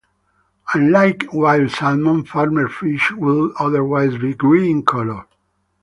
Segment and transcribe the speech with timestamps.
[0.73, 5.27] Unlike wild salmon, farmed fish would otherwise by grey in colour.